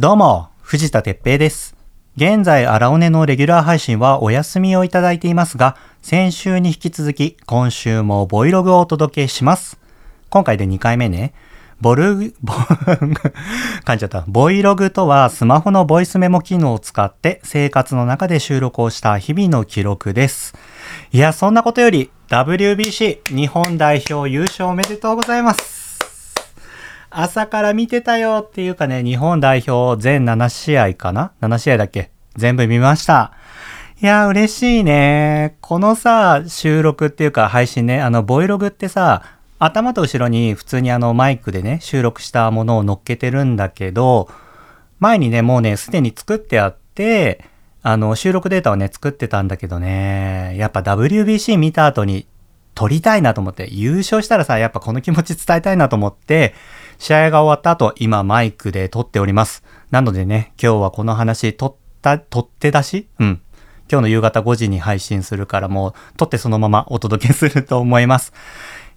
[0.00, 1.74] どうも、藤田哲平です。
[2.16, 9.76] 現在、荒尾根のレギュラー配信はお休みをいただいていますが、先週に引き続き、今週もボイログをお届けします。
[10.30, 11.34] 今回で2回目ね。
[11.80, 12.52] ボル、ボ、
[13.84, 14.22] 噛んじゃった。
[14.28, 20.54] ボイログとは、スマホのボイスメモ機能を使って、生活の中で収録をした日々の記録です。
[21.10, 25.87] いや、そんなことより、WBC 日本代表優勝おめでとうございます。
[27.10, 32.10] 朝から見てたよっていうかね、日本代表全7試合かな ?7 試合だっけ？
[32.36, 33.32] 全部見ました。
[34.00, 35.56] いや、嬉しいね。
[35.60, 39.22] このさ、収録っていうか配信ね、あの、ボイログってさ、
[39.58, 44.28] 頭と後ろに普通にあのマイクでね、収録したものを乗っけてるんだけど、
[45.00, 47.44] 前にね、もうね、すでに作ってあって、
[47.82, 52.26] あの、収録データをね、作ってたんだけどね、やっぱ WBC 見た後に
[52.74, 56.54] 撮りたいなと思って、優勝したらさ、やっぱこの気持ち伝えたいなと思って、
[56.98, 59.62] 試合が終わった後、今マイクで撮っております。
[59.90, 63.08] なのでね、今日はこの話、撮った、撮って出し？
[63.18, 63.40] うん。
[63.90, 68.32] 今日の夕方5時に配信するからもう、撮ってそのままお届けすると思います。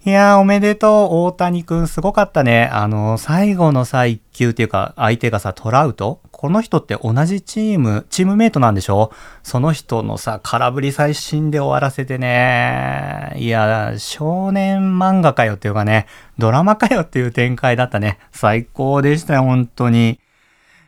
[0.03, 1.25] いやー、おめでとう。
[1.27, 2.69] 大谷くんすごかったね。
[2.73, 6.21] あの、最後のさ、一球っていうか、相手がさ、トラウト？
[6.41, 9.11] この人って同じチーム、チームメイトなんでしょ？
[9.43, 13.33] その人のさ、空振り最新で終わらせてね。
[13.35, 16.07] いや、少年漫画かよっていうかね、
[16.39, 18.17] ドラマかよっていう展開だったね。
[18.31, 20.19] 最高でしたよ、本当に。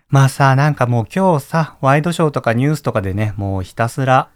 [0.09, 4.29] まあさ、なんかもう今日さ、ワイドショーとかニュースとかでね、もうひたすら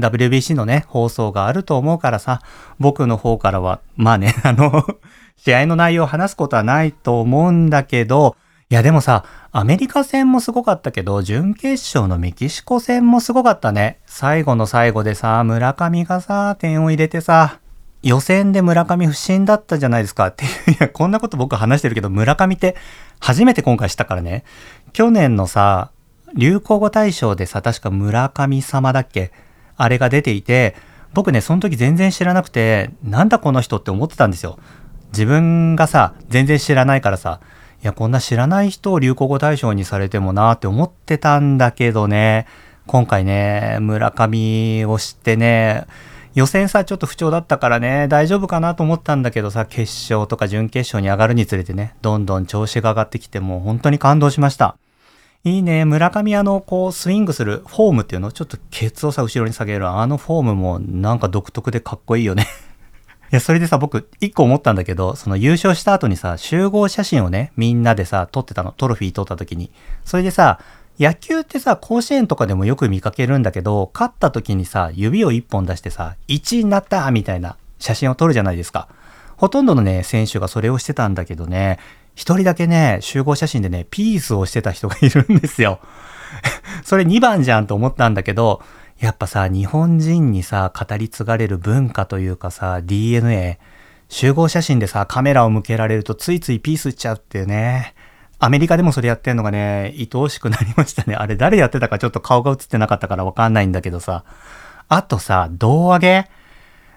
[0.00, 2.40] WBC のね、放送があると思うからさ、
[2.80, 4.84] 僕の方からは、まあね、あの、
[5.38, 8.34] 試合の内容を話すことはないと思うんだけど、
[8.68, 14.00] いやでもさ、アメリカ戦もすごかったけど、準決勝のメキシコ戦もすごかったね。
[14.06, 17.60] 最後の最後でさ、村上がさ、点を入れてさ、
[18.02, 20.26] 予選で村上不振だったじゃないですか。
[20.26, 20.48] って、い
[20.80, 22.74] や、こんなこと僕話してるけど、村上って
[23.20, 24.42] 初めて今回知ったからね。
[24.92, 25.92] 去年のさ、
[26.34, 29.30] 流行語大賞でさ、確か村上様だっけ？
[29.76, 30.74] あれが出ていて、
[31.14, 34.58] 僕ね、その時全然知らなくて、なんだこの人って思ってたんですよ。
[35.12, 37.38] 自分がさ、全然知らないからさ、
[37.82, 42.46] いや、こんな知らない人を流行語大賞にされてもなって思ってたんだけどね、
[42.86, 45.86] 今回ね、村上を知ってね、
[46.34, 54.76] 予選さ、ちょっと不調だったからね、大丈夫かなと思ったんだけどさ、決勝とか準決勝に上がるにつれてね、どんどん調子が上がってきて、もう本当に感動しました。
[55.44, 55.84] いいね。
[55.84, 59.88] 村上あの、こう、スイングするフォームっていうのちょっとケツをさ、後ろに下げる。
[59.88, 62.46] あのフォームもなんか独特でかっこいいよね。
[63.32, 68.72] いや、それでさ、僕、一個思ったんだけど、その優勝した後にさ、集合写真をね、みんなでさ、撮ってたの。
[68.72, 69.70] トロフィー撮った時に。
[70.04, 70.60] それでさ、
[70.98, 78.88] 野球ってさ、甲子園とかでもよく見かけるんだけど、勝った時にさ、指を一本出してさ、1位になったみたいな写真を撮るじゃないですか。
[79.36, 81.78] ほとんどのね、選手がそれをしてたんだけどね、
[82.14, 85.80] 一人だけね、集合写真でね、ピースをしてた人がいるんですよ。
[86.82, 88.62] それ2番じゃんと思ったんだけど、
[88.98, 93.58] やっぱさ、日本人にさ、語り継がれる文化というかさ、DNA、
[94.08, 97.94] 集合写真でさ、カメラを向けられるとついついピースしちゃうっていうね。
[98.38, 101.14] アメリカでもそれやってんのがね、愛おしくなりましたね。
[101.14, 104.24] あれ誰やってたかちょっと顔が映ってなかったからわかんないんだけどさ。
[104.88, 106.28] あとさ、胴上げ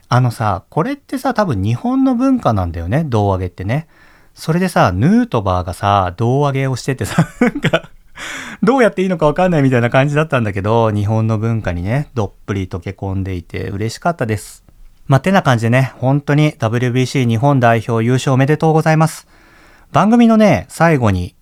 [0.10, 3.88] あのさ、これってさ、多分日本の文化なんだよね、胴上げってね。
[4.34, 7.90] それでさ、ヌートバーがさ、胴上げをしててさ、なんか、
[8.64, 14.66] どうやっていいのかわかんないみたいな感じだったんだけど、日本の文化にね、どっぷり溶け込んでいて嬉しかったです。
[15.08, 19.28] まあ、てな感じでね、本当に WBC 日本代表優勝おめでとうございます。
[19.92, 21.36] 番組のね、最後に、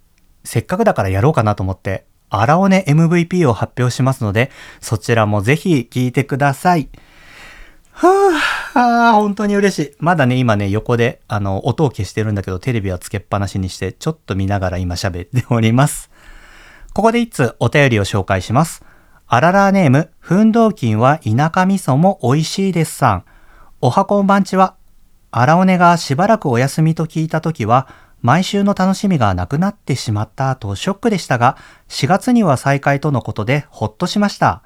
[0.44, 6.88] せっかくだからやろうかなと思って、荒尾根 MVP を発表しますので、そちらもぜひ聞いてください。
[7.92, 8.80] はぁ、
[9.10, 9.96] あ本当に嬉しい。
[10.00, 16.12] まだね、今ね、横で、あの、音を消してるんだけど、テレビはつけっぱなしにして、ちょっと見ながら今喋っております。
[16.98, 18.84] ここで一通お便りを紹介します。
[19.28, 23.26] あららネーム、奮闘金は田舎味噌も美味しいですさん。
[23.82, 24.74] おはこんばんちは。
[25.30, 27.88] 荒尾根がしばらくお休みと聞いたときは、
[28.24, 31.56] 毎週の楽しみがなくなってしまったとショックでしたが、
[31.88, 34.64] 4月には再開とのことでほっとしました。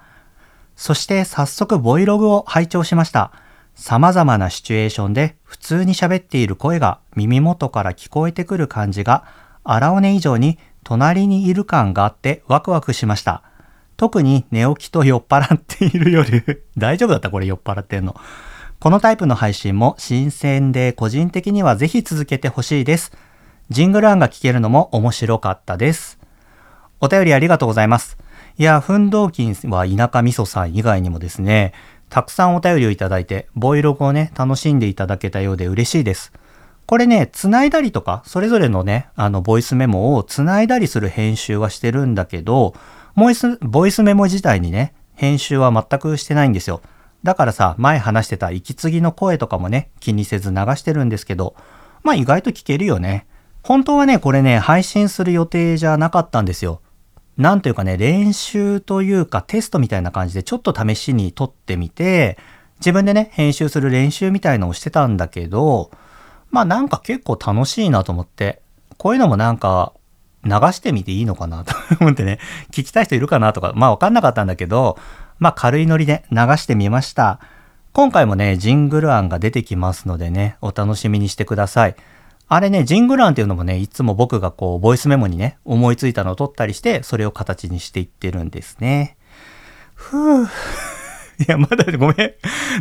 [0.78, 3.34] そして早速ボイログを拝聴しました。
[3.76, 9.26] 様々なシチュエーションで普通に喋っている声が耳元から聞こえてくる感じが、
[9.66, 13.44] 荒尾根以上に隣にいる感があってワクワクしました。
[13.98, 18.16] 特に寝起きと酔っ払っている夜、 大丈夫だったこれ酔っ払ってんの。
[18.80, 23.12] このタイプの配信も新鮮で個人的にはぜひ続けてほしいです。
[23.70, 26.18] ジングル案が聞けるのも面白かったです。
[27.00, 28.18] お便りありがとうございます。
[28.58, 31.74] いや、奮闘金は田舎味噌さん以外にもですね、
[32.10, 36.34] たくさんお便りをいただいて、ボイログをね、楽しんでいただけたようで嬉しいです。
[36.92, 42.74] これね、繋いだりとか、それぞれのね、あの、ボイスメモを繋いだりする編集はしてるんだけど、
[43.16, 46.82] ボイス、ボイスメモ自体にね、編集は全くしてないんですよ。
[47.24, 51.56] だからさ、前話してた息継ぎの声とかもね、気にせず流してるんですけど、
[52.04, 53.26] まあ意外と聞けるよね。
[53.64, 56.82] 本当はね、これね、配信する予定じゃなかったんですよ。
[57.38, 62.38] なんというかね、練習というかテストみたいな感じでちょっと試しに撮ってみて、
[62.80, 65.90] 自分でね、編集する練習みたいのをしてたんだけど、
[66.52, 68.62] まあなんか結構楽しいなと思って、
[68.98, 69.94] こういうのもなんか
[70.44, 72.40] 流してみていいのかなと思ってね、
[72.72, 74.98] 聞きたい人いるかなとか、まあわかんなかったんだけど、
[75.40, 77.40] まあ軽いノリで流してみました。
[77.94, 81.96] 今回もね、ジングル案が出てきますのでね、お楽しみにしてください。
[82.48, 89.16] あれね、ジングル案っていうのもね、いつも僕がこう、ボイスメモにね、思いついたのを取ったりして、それを形にしていってるんですね。
[89.96, 90.50] ふぅ。
[91.40, 92.16] いや、まだごめん。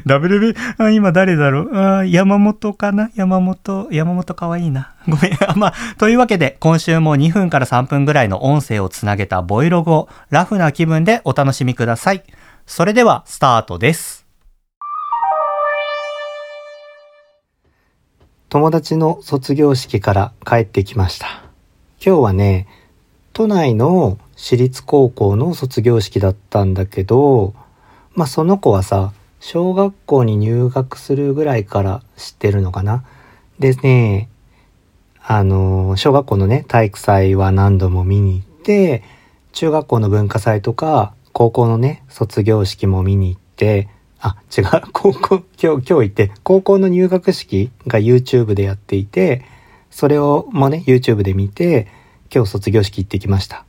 [0.07, 1.77] WB、あ今誰だろう？
[1.77, 3.11] あ山本かな？
[3.15, 4.95] 山本、山本かわいいな。
[5.09, 5.39] ごめん。
[5.59, 12.23] まあ、というわけで、今週も2分から3分ぐらいの音声をつなげたボイログをラフな気分でお楽しみください。
[12.67, 14.27] それでは、スタートです。
[18.49, 21.45] 友達の卒業式から帰ってきました。
[22.05, 22.67] 今日はね、
[23.33, 27.55] 都内の私立高校の卒業式だったんだけど、
[28.21, 33.03] まあその子はさ、小学校に入学するぐらいから知ってるのかな？
[33.59, 34.29] でね、
[35.23, 39.03] あの、小学校のね、体育祭は何度も見に行って、
[39.53, 43.89] 中学校の文化祭とか、高校のね、卒業式も見に行って、
[44.21, 49.47] あ、違う、 高校、今日、今日行って、高校の入学式が YouTube でやっていて、
[49.91, 51.89] それをもね、YouTube で見て、
[52.31, 53.65] 今日卒業式行ってきました。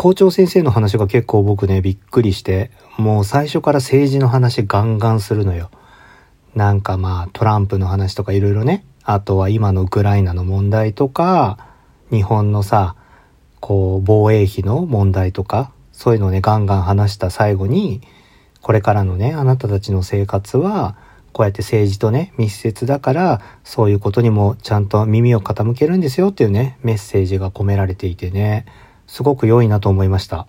[0.00, 2.70] 校長先生の話が結構僕ね、びっくりして、
[3.00, 5.70] もう最初から政治の話ガンガンするのよ。
[6.54, 11.58] なんかまあトランプの話とかいろいろね、あとは今のウクライナの問題とか、
[12.10, 12.96] 日本のさ、
[13.60, 18.00] こう防衛費の問題とか、そういうのをね、ガンガン話した最後に、
[18.62, 20.96] これからのね、あなたたちの生活は、
[21.32, 28.66] こうやって政治とね、密接だから、そういうことにもちゃんと耳を傾けるんですよっていうね、メッセージが込められていてね、
[29.06, 30.46] すごく良いなと思いました。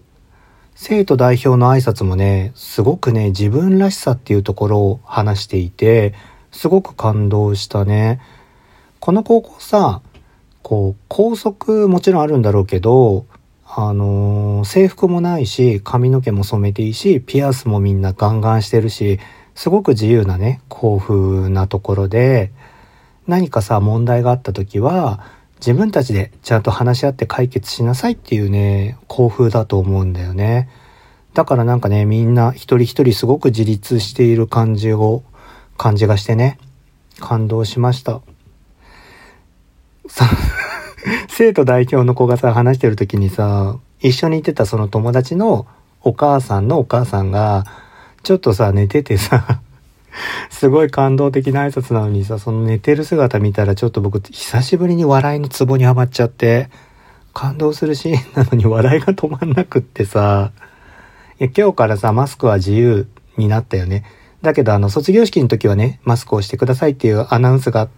[0.75, 6.13] 生徒代表の挨拶もね、すごくね、自分らしさっていうところを話していて、
[6.51, 8.19] すごく感動したね。
[8.99, 10.01] この高校さ、
[10.63, 13.25] こう、校則もちろんあるんだろうけど、
[13.65, 19.19] あのー、制服もないし、髪の毛も染めていいし、ピアスもみんなガンガンしてるし、
[19.55, 22.51] すごく自由なね、校風なところで、
[23.27, 25.21] 何かさ、問題があった時は、
[25.61, 30.69] 自分たちでちゃんと話し合って解決しなさいっていうね、校風だと思うんだよね。
[31.35, 35.23] だからなんかね、みんな一人一人すごく自立している感じを、
[35.77, 36.57] 感じがしてね、
[37.19, 38.21] 感動しました。
[40.07, 40.25] さ、
[41.29, 45.67] 生徒代表の子がさ、話してる時にさ、一緒にいてたその友達の
[46.01, 47.67] お母さんのお母さんが、
[48.23, 49.61] ちょっとさ、寝ててさ
[50.49, 56.69] すごい感動的な挨拶なのにさ、その寝てる姿見たらちょっと僕久しぶりに笑いのツボにはまっちゃって、
[57.33, 60.51] 感動するシーンなのに笑いが止まんなくってさ、
[61.39, 64.03] いや今日からさ、マスクは自由になったよね。
[64.41, 67.89] だけどあの、卒業式の時はね、マスクをしてくださいっていうアナウンスがあっ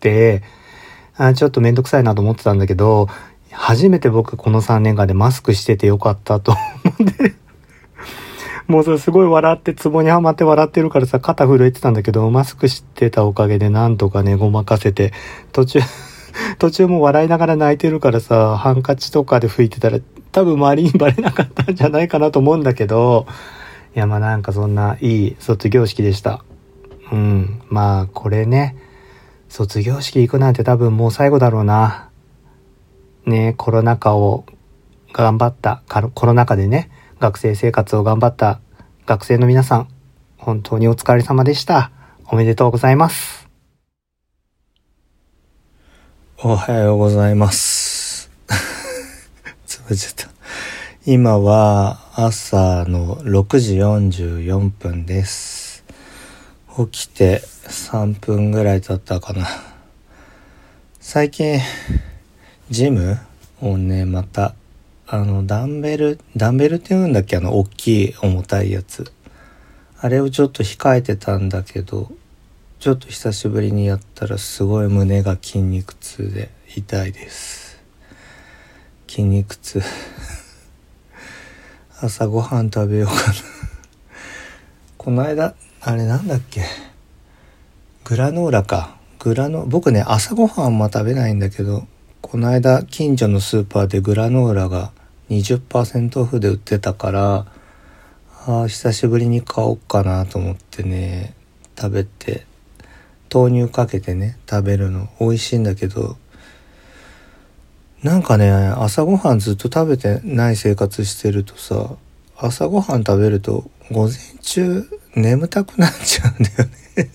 [0.00, 0.42] て、
[1.16, 3.08] あちょっとめんどくさいなと思ってたんだけど、
[3.52, 6.52] 初めて僕この3年間でマスクしててよかったと
[6.98, 7.34] 思って
[8.70, 15.12] もうそれすごい笑って、ツボにはまって笑ってるからさ、肩震えてたんだけど、マスクしてたおかげでなんとかね、ごまかせて、
[15.50, 15.80] 途中
[16.60, 19.98] 途中も笑いながら泣いてるからさ、ハンカチとかで拭いてたら、
[20.30, 23.26] 多分周りにバレなかったんじゃないかなと思うんだけど、
[23.96, 26.44] いや、まあなんかそんないい卒業式でした。
[27.10, 27.62] うん。
[27.70, 28.76] まあ、これね、
[29.48, 32.08] 卒業式行くなんて多分もう最後だろうな。
[33.26, 34.44] ねコロナ禍を
[35.12, 35.82] 頑張った、
[36.14, 36.88] コロナ禍でね、
[37.20, 38.60] 学生生活を頑張った
[39.04, 39.88] 学生の皆さん、
[40.38, 41.90] 本当にお疲れ様でした。
[42.26, 43.46] おめでとうございます。
[46.38, 48.30] おはようございます。
[49.66, 50.28] つぶちゃった。
[51.04, 55.84] 今は朝の6時44分です。
[56.90, 59.46] 起きて3分ぐらい経ったかな。
[61.00, 61.60] 最近、
[62.70, 63.18] ジム
[63.60, 64.54] をね、また
[65.12, 67.36] あの、ダンベル、ダンベルって言うんだっけ？
[67.36, 69.12] あの、大きい重たいやつ。
[69.98, 72.12] あれをちょっと控えてたんだけど、
[72.78, 77.82] ちょっと久しぶりにやったらすごい胸が筋肉痛で痛いです。
[79.08, 79.82] 筋肉痛。
[82.00, 83.20] 朝ごはん食べようかな
[84.96, 86.62] この間、あれなんだっけ？
[88.04, 88.96] グラノーラか。
[89.18, 91.88] グラノ、僕ね、朝ごはんも食べないんだけど、
[92.20, 94.92] この間、近所のスーパーでグラノーラが
[95.30, 97.46] 20%オフで売ってたから、
[98.46, 101.34] ああ、久しぶりに買おうかなと思ってね、
[101.78, 102.46] 食べて、
[103.32, 105.08] 豆乳かけてね、食べるの。
[105.20, 106.16] 美味しいんだけど、
[108.02, 111.96] なんかね、朝ごはんずっと食べてない生活してるとさ、
[112.36, 114.84] 朝ごはん食べると午前中
[115.14, 116.64] 眠たくなっちゃうんだよ
[116.96, 117.10] ね。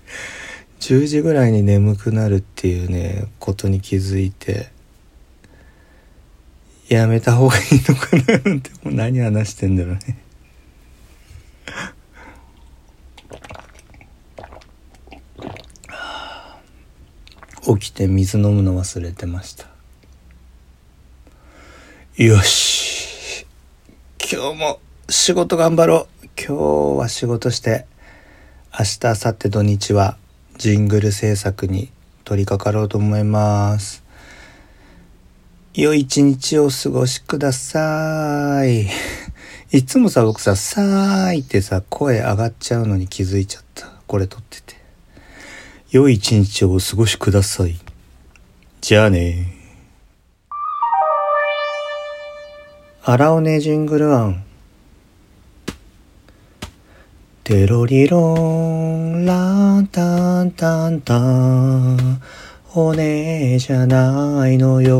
[0.80, 4.73] 10時ぐらいに眠くなるっていうねことに気づいて。
[6.88, 10.18] やめた方がいいのかななんてもう何話してんだろうね。
[17.66, 19.66] 起きて水飲むの忘れてました。
[22.16, 23.46] よし。
[24.18, 26.26] 今日も仕事頑張ろう。
[26.38, 27.86] 今日は仕事して。
[28.78, 30.16] 明日明後日土日は
[30.58, 31.90] ジングル制作に
[32.24, 34.03] 取り掛かろうと思います。
[35.74, 38.88] 良い一日を過ごしください。
[39.76, 43.90] いつもさ僕さ「さーい」ってさ声上がっちゃうのに気づいちゃった。
[44.06, 44.76] これ撮ってて。
[45.90, 47.74] 良い一日をお過ごしください。
[48.82, 49.52] じゃあね。
[53.02, 54.44] 荒尾根ジングル案。
[57.42, 62.22] テロリロンランタンタンタン。
[62.74, 64.96] 骨じゃないのよ。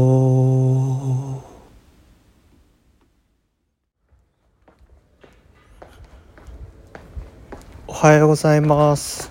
[7.89, 9.29] おはようございます、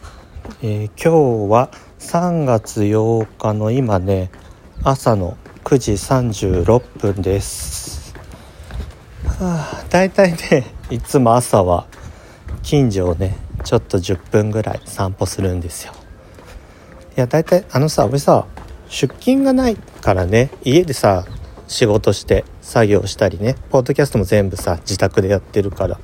[0.62, 4.30] えー今日は3月8日の今ね
[4.84, 8.14] 朝の9時36分です。
[9.26, 11.88] はあ、だいたいねいつも朝は
[12.62, 15.94] 近所をねちょっと10分ぐらい散歩するんですよ。
[17.16, 18.48] いや大体あのさ俺さ
[18.90, 20.50] 出勤がないからね。
[20.64, 21.26] 家でさ
[21.68, 23.56] 仕事して作業したりね。
[23.70, 26.00] ポッドキャストも全部さ自宅でやってるから。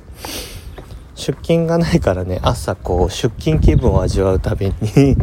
[1.14, 2.38] 出勤がないからね。
[2.42, 4.72] 朝こう出勤気分を味わうたびに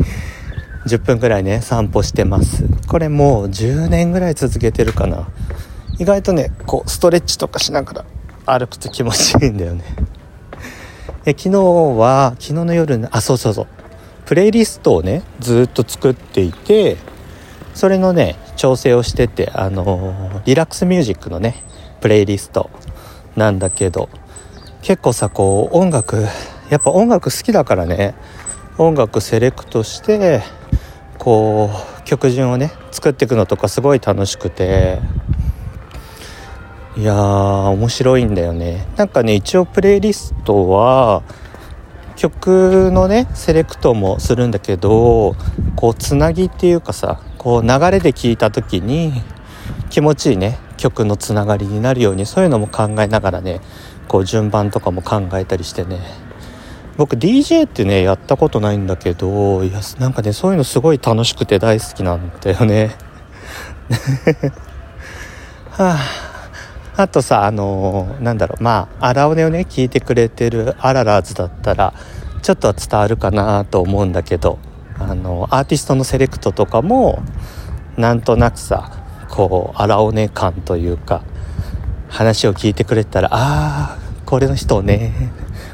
[0.86, 2.66] 10分ぐらいね散歩してます。
[2.88, 5.28] これもう10年ぐらい続けてるかな。
[6.00, 8.06] 意外とねこうストレッチとかしなが
[8.46, 9.84] ら歩くと気持ちいいんだよね。
[11.26, 13.68] え昨日は昨日の夜あそうそうそう。
[14.28, 16.98] プレイリストをねずっと作っていて
[17.74, 21.64] それのね調整をしててあのーリラックスミュージックのね
[22.02, 22.70] プレイリスト
[23.38, 24.10] なんだけど
[24.82, 26.26] 結構さこう音楽
[26.70, 28.16] やっぱ音楽好きだからね
[28.78, 30.42] 音楽セレクトして
[31.18, 31.70] こ
[32.00, 35.00] う曲順をね作っていくのとかすごい楽しくて
[36.98, 38.88] いやー面白いんだよね。
[38.98, 41.22] なんかね一応プレイリストは
[42.18, 45.36] 曲のねセレクトもするんだけど
[45.76, 49.22] こうつなぎっていうかさこう流れで聴いた時に
[49.90, 50.60] 気持ちいいね。
[50.78, 52.26] 曲のつながりになるように。
[52.28, 53.62] そういうのも考えながらね
[54.08, 56.00] こう順番とかも考えたりしてね。
[56.98, 62.96] 僕 DJ ってねやったことないんだけどいやなんかねそういうのすごい楽しくて大好きなんだよね。
[65.72, 66.27] はあ。
[66.98, 68.64] あとさあのーなんだろう。
[68.64, 71.94] まあ荒尾根をね聞いてくれてるアララーズだったら
[72.42, 74.58] ちょっとは伝わるかなと思うんだけど
[74.98, 77.22] あのアーティストのセレクトとかも
[77.98, 78.92] なんとなくさ
[79.30, 81.24] こう荒尾根感というか
[82.10, 85.14] 話を聞いてくれたらああこれの人をね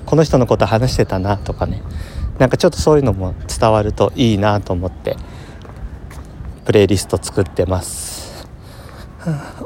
[0.05, 1.81] この人のこと話してたなとかね。
[2.37, 5.15] なんかちょっとそういうのも伝わるといいなと思って
[6.65, 8.12] プレイリスト作ってます。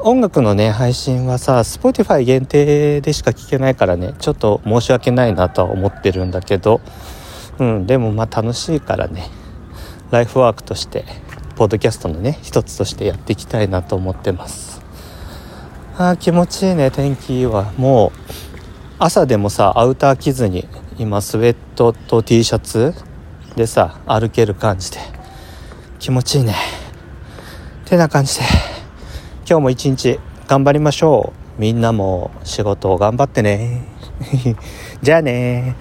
[0.02, 6.80] 音楽のね配信はさ Spotify 限定でしか聞けないからねちょっと申し訳ないなとは思ってるんだけど
[7.58, 9.28] うんでもまあ楽しいからね
[10.10, 11.04] ライフワークとして
[11.56, 14.80] ポッドキャストのね一つとしてやっていきたいなと思ってます。
[15.96, 18.20] あー気持ちいいね天気いいわもう
[19.00, 22.94] 朝でもさアウター着ずに今スウェットと T シャツ
[23.56, 24.98] でさ歩ける感じで。
[25.98, 26.54] 気持ちいいね。
[27.84, 28.67] てな感じで。
[29.48, 31.58] 今日も一日頑張りましょう。
[31.58, 33.80] みんなも仕事を頑張ってね。
[35.00, 35.74] じゃあね。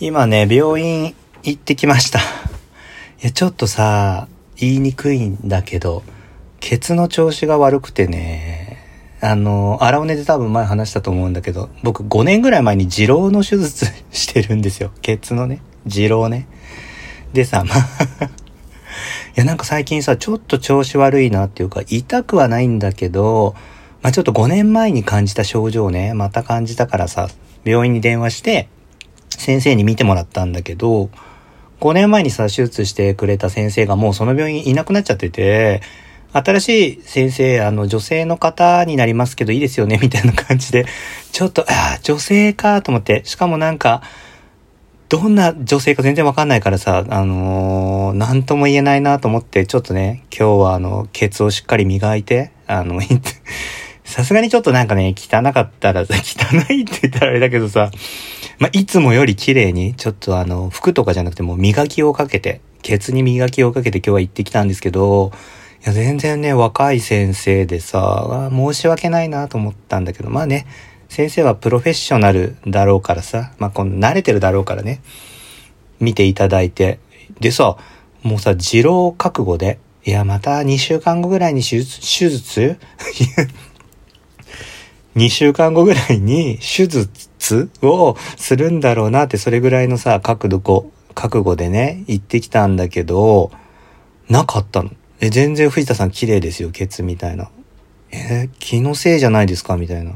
[0.00, 2.18] 今ね病院行ってきました。
[2.18, 2.22] い
[3.20, 6.02] やちょっとさ言いにくいんだけど
[6.58, 8.78] ケツの調子が悪くてね。
[9.20, 14.90] あの荒尾根で多分前話したと思うんだけど僕5年ぐらい前に二郎の手術 してるんですよ。
[15.02, 15.60] ケツのね。
[15.86, 16.48] 二郎ね。
[17.32, 18.28] でさ、まあ い
[19.36, 23.54] やなんか最近さ、ちょっと調子悪いなっていうか、痛くはないんだけど、
[24.02, 27.28] まあちょっと5年前に感じた症状をね、また感じたからさ、
[27.64, 28.68] 病院に電話して、
[29.28, 31.10] 先生に見てもらったんだけど、
[31.80, 35.80] 5年前にさ、手術してくれた先生がもうその病院いなくなっちゃってて、
[36.32, 40.86] 新しい先生、あの、女性の方になりますけどいいですよねみたいな感じで、
[41.32, 44.02] ちょっと、ああ、女性かと思って、しかもなんか、
[45.10, 53.00] どんな女性か全然わかんないからさ、あのー、なんとも言えないなと思って、ちょっとね、今日はあの、ケツをしっかり磨いて、あの、
[54.04, 57.90] さすがにちょっとなんかね、汚かったらさ、 汚いって言ったらあれだけどさ、
[58.60, 65.32] まあ、いつもより綺麗に、ちょっとあの、服とかじゃなくても磨きをかけて、ケツに磨きをかけて今日は行ってきたんですけど、
[65.84, 70.66] いや、全然ね、若い先生でさ、申し訳ないなと思ったんだけど、まあね、
[71.10, 75.02] 先生はプロフェッショナルだろうからさ、まあ、この慣れてるだろうからね、
[75.98, 77.00] 見ていただいて。
[77.40, 77.76] でさ、
[78.22, 82.78] もうさ、二郎覚悟で、いや、また2週間後ぐらいに手術、手術
[85.16, 87.10] ?2 週間後ぐらいに手術
[87.82, 93.50] をするんだろうなって、それぐらいのさ、覚悟、覚悟でね、行ってきたんだけど、
[94.28, 94.90] なかったの。
[95.20, 97.50] え、全然藤田さん綺麗ですよ、ケツみたいな。
[98.12, 100.12] え、気のせいじゃないですかみたいな。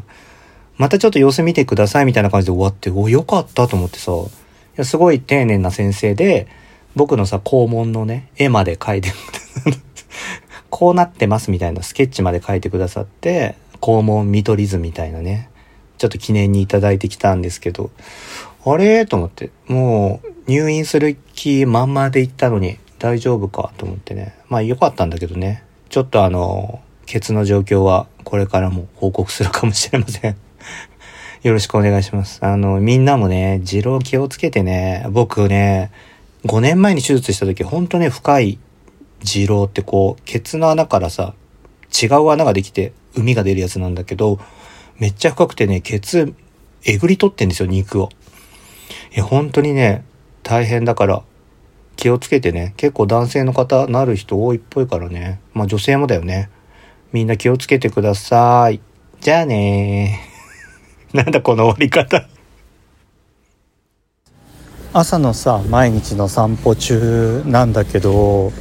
[0.76, 4.16] またちょっと様子見てくださいみたいな感じで終わって、お、よかったと思ってさ、い
[4.76, 6.48] や、すごい丁寧な先生で、
[6.96, 9.12] 僕のさ、肛門のね、絵まで描いて、
[10.70, 15.48] こうなってますみたいなスケッチまで描いてくださって、肛門見取り図みたいなね、
[15.98, 17.90] ちょっと記念にいただいてきたんですけど、
[18.64, 19.06] あれ？
[19.06, 24.34] と思って、もう入院する気まんまで行ったのに大丈夫かと思ってね。
[24.48, 25.62] まあ良かったんだけどね。
[25.90, 30.36] ちょっとあの、ケツの状況はこれからも報告するかもしれません。
[31.42, 32.38] よろしくお願いします。
[32.42, 35.90] あの、みんなもね、二郎気をつけてね、僕ね、
[36.46, 38.58] 5年前に手術した時、ほんとね、深い
[39.22, 41.34] 二郎ってこう、ケツの穴からさ、
[42.02, 44.38] 違う穴ができて、海が出るやつなんだけど、
[44.98, 46.34] めっちゃ深くてね、ケツ、
[46.84, 48.10] えぐり取ってんですよ、肉を。
[49.14, 50.04] いや、本当にね、
[50.42, 51.22] 大変だから、
[51.96, 55.40] 気をつけてね、結構男性の方なる人多いっぽいからね。
[55.52, 56.50] まあ女性もだよね。
[57.12, 58.80] みんな気をつけてください。
[59.20, 60.33] じゃあねー。
[61.14, 62.26] なんだこの終わり方。
[64.92, 68.52] 朝のさ毎日の散歩中なんだけど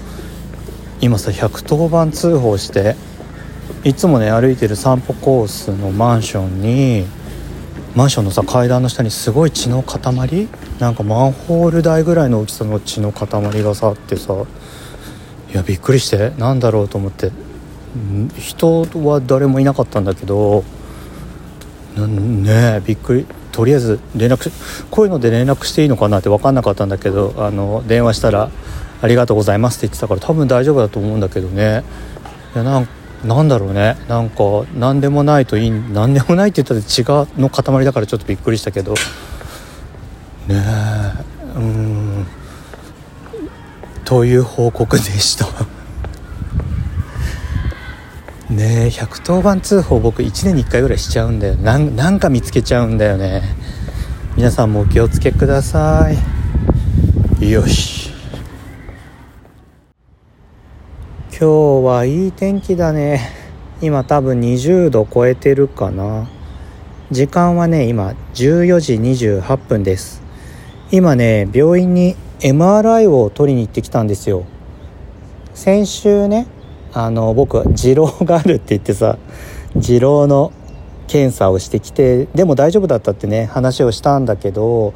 [1.01, 2.95] 今さ110番通報して
[3.83, 7.05] いつもね歩いてる散歩コースのマンションに
[7.95, 10.47] マンションのさ階段の下にすごい血の塊
[10.79, 13.27] なんかマンホール台ぐらいの大きさの血の塊
[13.63, 14.33] がさあってさ
[15.51, 17.31] いやびっくりしてなんだろうと思って。
[18.39, 20.63] 人は誰もいなかったんだけど
[21.97, 23.25] ねえびっくり。
[23.53, 24.51] とりあえず連絡
[24.89, 28.49] こういうので連絡していいのかなって分かんなかったんだけどあの電話したら
[28.99, 31.83] 「ありがとうございます」って言ってたから多分大丈夫だと思うんだけどね。
[32.55, 32.87] いやなん
[33.23, 33.95] なんだろうね。
[34.09, 34.43] なんか
[34.75, 38.95] 何でもないといい何でもないって言ったら血がの塊だからちょっとびっくりしたけど。
[40.47, 41.13] ねえ
[41.55, 42.25] うん。
[44.03, 45.47] という報告でした。
[48.53, 51.55] ねえ110番通報僕1年に1回ぐらいしちゃうんだよ。
[51.55, 53.41] なんか見つけちゃうんだよね。
[54.37, 56.09] 皆さんもお気をつけくださ
[57.41, 57.51] い。
[57.51, 58.11] よし。
[61.31, 61.47] 今日
[61.85, 63.31] はいい天気だね。
[63.81, 66.29] 今多分20度超えてるかな。
[67.11, 70.21] 時間はね今14時28分です。
[70.91, 74.45] 今ね病院に MRI を取りに行ってきたんですよ。
[75.55, 76.45] 先週ね
[76.93, 79.17] あの僕二郎があるって言ってさ
[79.75, 80.51] 二郎の
[81.07, 84.93] 検査をしてきてでも大丈夫だったってね話をしたんだけど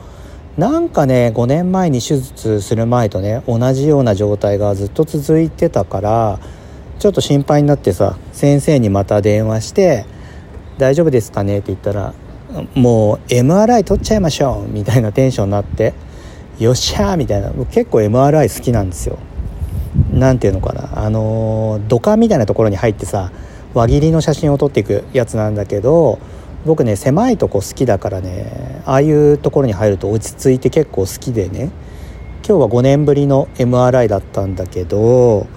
[0.57, 6.39] なんかね5年前に手術する前とね同じような状態がずっと続いてたから
[6.99, 10.05] ちょっと心配になってさ先生にまた電話して
[10.77, 12.13] 「大丈夫ですかね?」って言ったら
[12.73, 15.93] 「もう MRI 取っちゃいましょう」みたいなテンションになって
[16.59, 19.17] 「よっしゃー」みたいな結構 MRI 好きなんですよ。
[20.13, 21.03] 何ていうのかな。
[21.05, 23.31] あの土管みたいなところに入ってさ
[23.73, 26.19] 輪切りの写真を撮っていくやつなんだけど
[26.65, 31.69] 僕ね狭いとこ好きだからねああいうところに入ると落ち着いて結構好きでね。
[32.47, 35.47] 今日は5年ぶりの MRI だったんだけど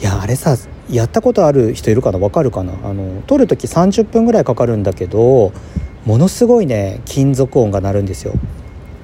[0.00, 0.56] いやあれさ
[0.88, 2.18] やったことある人いるかな？
[2.18, 2.72] わかるかな？
[2.82, 5.52] あの撮る時30分ぐらいかかるんだけど
[6.06, 8.32] ものすごいね金属音が鳴るんですよ。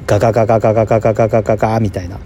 [0.06, 2.18] ガガガガガガガガガガガみたいな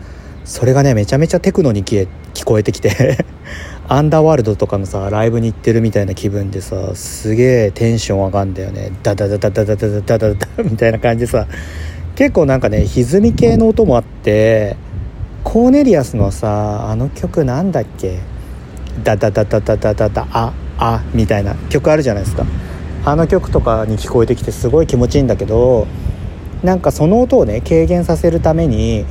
[0.50, 2.08] それがねめちゃめちゃテクノに聞
[2.44, 3.24] こえてきて
[3.86, 8.90] アンダーワールドとかのさライブに行ってるみたいな気分でさすげえテンション上がんだよね。
[9.04, 11.46] ダダダダダダダダダダダみたいな感じでさ
[12.16, 14.74] 結構なんかね歪み系の音もあって
[15.44, 18.18] コーネリアスのさあの曲なんだっけ
[19.04, 22.44] ダダダダダダダダああみたいな曲あるじゃないですか
[23.04, 25.86] あの曲とかに聞こえてきてすごい気持ちいいんだけど
[26.64, 29.06] なんかその音をね軽減させるために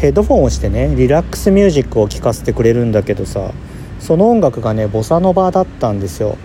[0.00, 3.52] ヘッドフォンをしてねリラックスミュージックを聴かせてくれるんだけどさ
[3.98, 6.38] その音楽がねボサノバだったんですよ。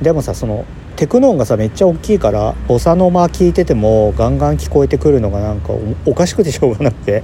[0.00, 0.64] でもさその
[0.96, 5.74] テクノ音がさめっちゃ大きいからボサノバ聴いててもガンガン聞こえてくるのがなんか
[6.06, 7.22] おかしくてしょうがなくて。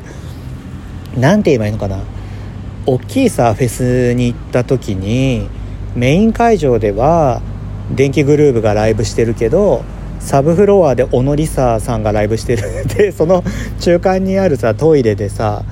[1.16, 2.00] 何て言えばいいのかな。
[2.84, 5.48] 大きいさフェスに行った時に
[5.94, 7.40] メイン会場では
[7.90, 9.82] 電気グルーヴがライブしてるけど
[10.26, 12.62] サブフロアで小野梨沙さんがライブしてる。
[12.98, 13.44] でその
[13.78, 15.62] 中間にあるさトイレでさ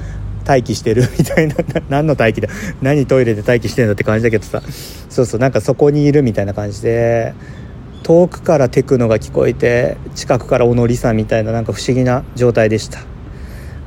[0.46, 1.02] 待機してる。
[1.18, 1.56] みたいな。
[1.88, 2.48] 何の待機だ？
[2.80, 4.62] 何トイレで待機してんだって感じだけどさ。
[5.10, 5.40] そうそう。
[5.40, 7.34] なんかそこにいるみたいな感じで。
[8.04, 13.00] 遠くからテクノが聞こえて近くから小野梨沙みたいななんか不思議な状態でした。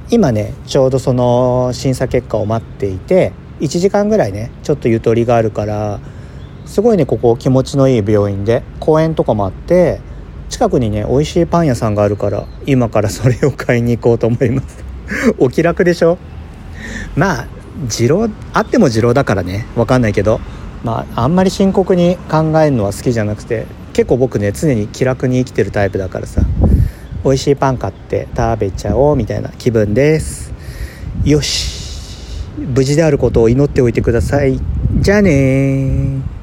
[0.10, 6.00] 今ねちょうどその審査結果を待っていて1時間ぐらいねちょっとゆとりがあるから
[6.66, 10.02] すごいねここ気持ちのいい病院で公園とかもあって
[10.50, 14.84] 近くにね美味しいパン屋さんがあるから今からそれを買いに行こうと思います。
[15.38, 16.18] お気楽でしょ？
[17.16, 17.48] まあ
[17.90, 19.66] 二郎あっても二郎だからね。
[19.76, 20.40] 分かんないけど。
[20.84, 26.42] まああんまり深刻に考えるのは好きじゃなくて結構僕ね常に気楽に生きてるタイプだからさ。
[27.24, 30.54] 美味しいパン買って食べちゃおうみたいな気分です。
[31.26, 31.76] よし。
[32.58, 34.60] 無事であることを祈っておいてください。
[35.00, 36.37] じゃあね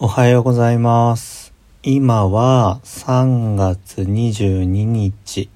[0.00, 1.52] おはようございます。
[1.82, 5.50] 今は3月22日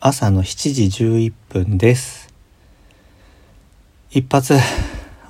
[0.00, 2.34] 朝の7時11分です。
[4.10, 4.54] 一発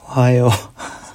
[0.09, 0.51] おはよう。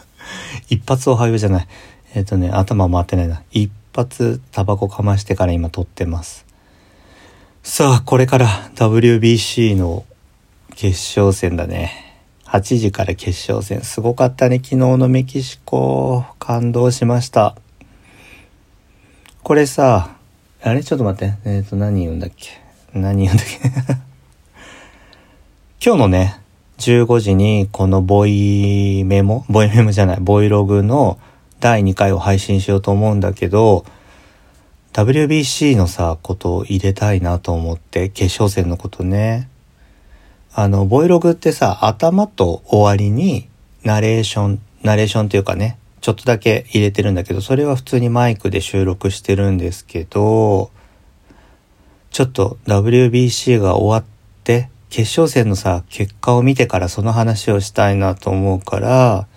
[0.69, 1.67] 一発おはようじゃない。
[2.13, 3.41] えっ、ー、とね頭回ってないな。
[3.49, 6.45] 一発タバコかましてから今撮ってます。
[7.63, 10.05] さあ、これから WBC の
[10.75, 12.10] 決勝戦だね。
[12.51, 13.81] 8時から決勝戦。
[13.81, 14.57] すごかったね。
[14.57, 16.25] 昨日のメキシコ。
[16.37, 17.55] 感動しました。
[19.41, 20.17] これさ、
[20.61, 20.83] あれ？
[20.83, 21.35] ちょっと待って。
[21.45, 22.49] えっ、ー、と、何言うんだっけ？
[22.93, 23.57] 何言うんだっけ？
[25.81, 26.41] 今日のね、
[26.79, 29.45] 15時にこのボイメモ？
[29.47, 31.19] ボイメモじゃない、ボイログの
[31.61, 33.85] 第2回を配信しようと思うんだけど、
[34.91, 39.47] WBC のさ、ことを入れたいなと思って、決勝戦のことね。
[40.53, 43.47] あの、ボイログってさ、頭と終わりに、
[43.83, 50.71] ナレーション、ナレーションっていうかね、ちょっとだけ入れてるんだけど、それは普通にマイクで収録してるんですけど、
[52.09, 59.27] ちょっと WBC が終わって、決勝戦のさ、結果を見てからその話をしたいなと思うから、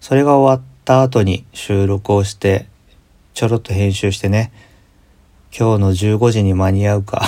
[0.00, 2.66] それが終わった後に収録をして、
[3.32, 4.52] ちょろっと編集してね、
[5.56, 7.22] 今日の15時に間に合うか。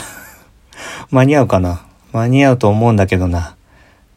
[1.10, 1.86] 間に合うかな。
[2.14, 3.56] 間に合うと思うんだけどな。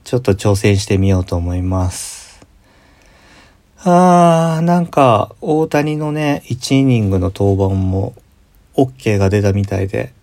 [0.04, 2.46] ちょっと挑戦してみようと思います。
[3.84, 8.14] あー、なんか、大谷のね、1イニングの登板も、
[8.76, 10.14] OK が出たみたいで、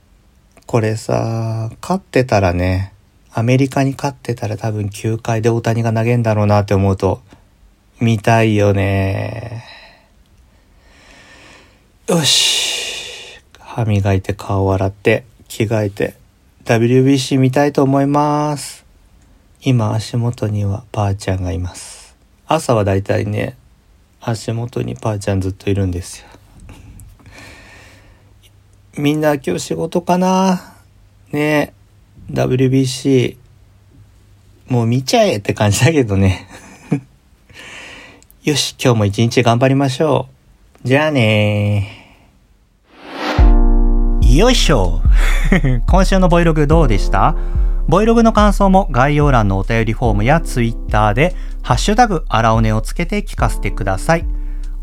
[0.66, 2.92] これさ、勝ってたらね、
[3.32, 7.22] アメリカに勝ってたら多分9回で大谷が投げんだろうなって思うと、
[8.00, 9.64] 見たいよね。
[12.06, 13.40] よし。
[13.58, 16.14] 歯磨いて顔洗って着替えて
[16.64, 18.86] WBC 見たいと思います。
[19.60, 22.16] 今足元にはばあちゃんがいます。
[22.46, 23.58] 朝はだいたいね、
[24.18, 26.26] 足元にばあちゃんずっといるんですよ。
[28.96, 30.74] みんな今日仕事かな？
[31.32, 31.74] ね
[32.30, 33.36] WBC
[34.68, 36.48] もう見ちゃえって感じだけどね
[38.42, 40.28] よし、今日も一日頑張りましょ
[40.84, 40.88] う。
[40.88, 42.16] じゃあね
[44.22, 45.02] よいしょ
[45.86, 47.34] 今週のボイログどうでした？
[47.86, 54.24] ボイログの感想も概要欄のお便りフォームやツイッターで、ハッシュタグ、アラオネをつけて聞かせてください。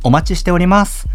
[0.04, 1.08] お待ちしております。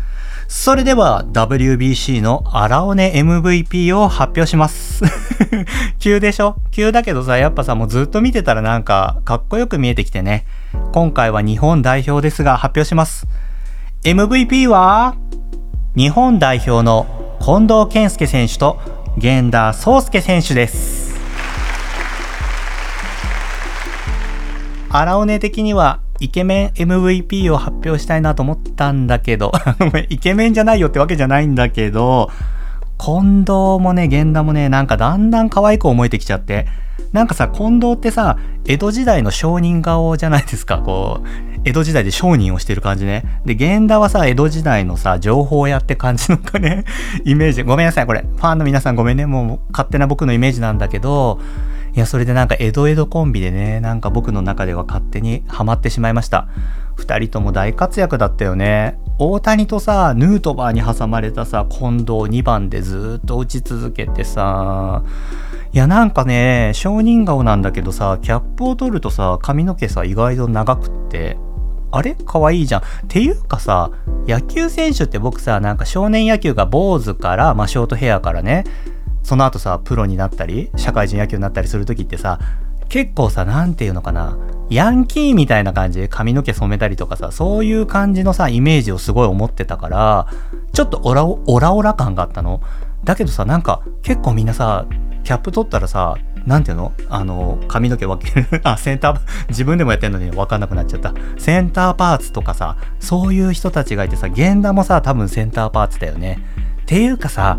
[0.49, 5.03] それでは WBC のアラオネ MVP を発表します。
[5.99, 6.57] 急でしょ？
[6.71, 10.45] 急だけどさ、やっぱさ、もうずっと見てたらなんかかっこよく見えてきてね。
[10.93, 13.27] 今回は日本代表ですが発表します。
[14.05, 15.17] MVP は
[15.97, 17.07] 日本代表の
[17.41, 18.79] 近藤健介選手と
[19.19, 21.17] 源田壮介選手です。
[24.91, 29.53] 荒尾根的にはイケメン MVP を発表したいなと思ったんだけど
[30.11, 32.31] イケメンじゃないよってわけじゃないんだけど、
[32.99, 36.67] 近藤もね、源田もね、なんかだんだん可愛く思えてきちゃって、
[37.13, 43.41] なんかさ、近藤ってさ、江戸時代の商人顔じゃないですか、こう、江戸時代で商人をしてる感じね。
[43.45, 46.85] で、源田はさ、江戸時代のさ、情報屋って感じのかね、
[47.25, 47.63] イメージ。
[47.63, 48.21] ごめんなさい、これ。
[48.21, 49.27] ファンの皆さんごめんね。
[49.27, 51.39] もう勝手な僕のイメージなんだけど、
[51.95, 56.49] いや、それでなんか江戸江戸コンビでね、なんか僕の中では勝手にハマってしまいました。
[56.95, 58.99] 二人とも大活躍だったよね。
[59.19, 65.03] 大谷とさ、ヌートバーに挟まれたさ、近藤2番でずっと打ち続けてさ、
[65.73, 71.39] いやなんかね、少人顔なんだけどさ、キャップを取るとさ、髪の毛さ、意外と長くって、
[71.93, 72.15] あれ？
[72.27, 72.81] 可愛いいじゃん。
[72.83, 73.91] っていうかさ、
[74.27, 78.65] 野球選手って僕さ、なんか少年野球が坊主から、まあショートヘアからね、
[79.23, 82.39] その後さ、プロになったり、社会人野球になったりする時ってさ、
[82.91, 84.37] 結構さ、なんていうのかな、
[84.71, 90.27] ヤンキーみたいな感じで髪の毛染めたりとかさ、そういう感じのさ、イメージをすごい思ってたから、
[90.73, 92.61] ちょっとオラオラオラ感があったの。
[93.05, 94.87] だけどさ、なんか結構みんなさ、
[95.23, 96.93] キャップ取ったらさ、なんていうの？
[97.09, 101.13] あの、髪の毛分ける あ、センター、自分でもやってんのに分かんなくなっちゃった。
[101.39, 106.39] センターパーツとかさ、そういう人たちがいてさ、源田もさ、多分センターパーツだよね。
[106.83, 107.59] っていうかさ、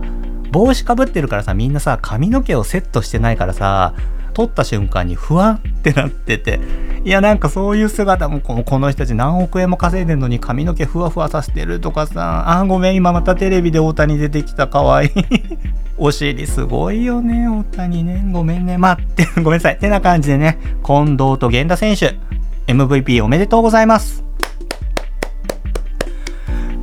[0.51, 3.93] 帽子かぶってるからさ、みんなさ、髪の毛をセットしてないからさ、
[4.37, 6.59] 取った瞬間に不安ってなってて
[7.03, 15.09] いやなんかそういう姿もこの人たち何億円も稼いでんのに髪の毛ふわふわさせてるとかさあごめん今またテレビで大谷出てきたかわいい。
[15.97, 18.23] お尻すごいよね大谷ね。
[18.31, 18.77] ごめんね。
[18.77, 19.77] 待ってごめんなさい。
[19.77, 22.15] ってな感じでね近藤と源田選手
[22.71, 24.23] MVP おめでとうございます。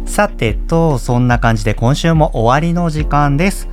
[0.06, 3.68] さてと、そんな感じで今週も終わりの時間です。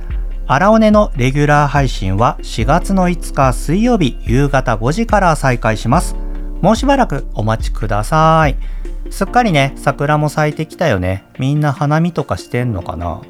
[0.46, 6.16] 荒尾根のレギュラー配信は4月の5日水曜日夕方5時から再開します。
[6.60, 8.56] もうしばらくお待ちください。
[9.10, 11.24] すっかりね、桜も咲いてきたよね。
[11.38, 13.22] みんな花見とかしてんのかな？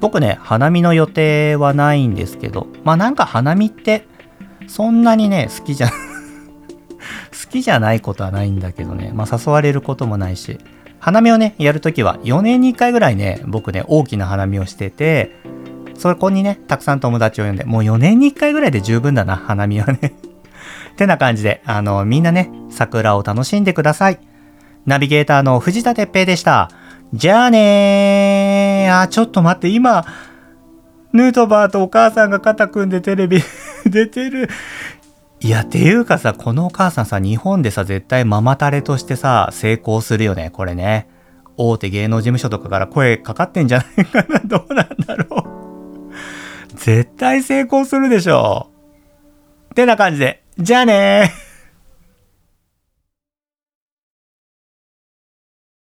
[0.00, 4.06] 僕ね、花見の予定はないんですけど、まあなんか花見って
[4.68, 10.58] そんなにね、好きじゃ 好きじゃないことはないんだけどね、まあ誘われることもないし、
[11.00, 15.32] 花見をね、やるときは4年に1回ぐらいね、僕ね、大きな花見をしてて、
[16.00, 20.14] そこにね、たくさん友達を呼んで、もう4年に1回ぐらいで十分だな、花見はね。
[20.96, 24.18] てな感じで、あの、みんなね、桜を楽しんでください。
[24.86, 26.70] ナビゲーターの藤田哲平でした。
[27.12, 29.00] じゃあねー。
[29.02, 30.06] あ、ちょっと待って、今、
[31.12, 33.42] ヌートバーとお母さんが肩組んでテレビ
[33.84, 34.48] 出てる。
[35.40, 41.08] いや、っていうかさ、このお母さんさ、日本でさ、絶対ママタレとしてさ、成功するよね、これね。
[41.58, 45.69] 大手芸能事務所とかから声かかってんじゃないかな、 どうなんだろう。
[46.80, 48.70] 絶対成功するでしょ。
[49.66, 51.49] ってな感じで、じゃあねー。